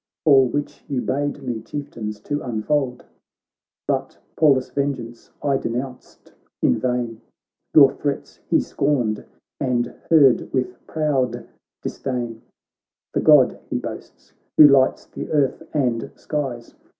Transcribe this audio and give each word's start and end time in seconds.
All 0.25 0.47
which 0.47 0.83
you 0.87 0.99
bade 0.99 1.43
me, 1.43 1.61
Chieftains, 1.61 2.19
to 2.21 2.41
unfold; 2.41 3.05
But 3.87 4.17
Pallas' 4.35 4.71
vengeance 4.71 5.29
I 5.43 5.57
denounced 5.57 6.33
in 6.59 6.79
vain, 6.79 7.21
Your 7.75 7.91
threats 7.93 8.39
he 8.49 8.59
scorned, 8.61 9.23
and 9.59 9.93
heard 10.09 10.51
with 10.51 10.79
proud 10.87 11.47
disdain. 11.83 12.41
The 13.13 13.21
God, 13.21 13.59
he 13.69 13.77
boasts, 13.77 14.33
who 14.57 14.67
lights 14.67 15.05
the 15.05 15.29
earth 15.29 15.61
and 15.71 16.09
skies. 16.15 16.73